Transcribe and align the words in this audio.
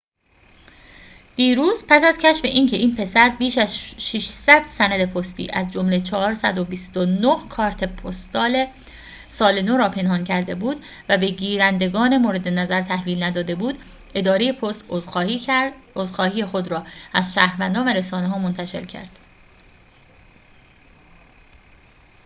دیروز 1.35 1.85
پس 1.89 2.03
از 2.03 2.17
کشف 2.17 2.45
اینکه 2.45 2.77
این 2.77 2.95
پسر 2.95 3.29
بیش 3.29 3.57
از 3.57 3.71
۶۰۰ 3.77 4.67
سند 4.67 5.13
پستی 5.13 5.49
از 5.49 5.71
جمله 5.73 5.99
۴۲۹ 5.99 7.47
کارت 7.49 7.83
پستال 7.83 8.67
سال 9.27 9.61
نو 9.61 9.77
را 9.77 9.89
پنهان 9.89 10.23
کرده 10.23 10.55
بود 10.55 10.85
و 11.09 11.17
به 11.17 11.31
گیرندگان 11.31 12.17
مورد 12.17 12.47
نظر 12.47 12.81
تحویل 12.81 13.23
نداده 13.23 13.55
بود 13.55 13.77
اداره 14.13 14.53
پست 14.53 14.85
عذرخواهی 15.95 16.45
خود 16.45 16.67
را 16.71 16.85
از 17.13 17.33
شهروندان 17.33 17.87
و 17.87 17.93
رسانه 17.93 18.27
ها 18.27 18.39
منتشر 18.39 18.85
کرد 18.85 19.19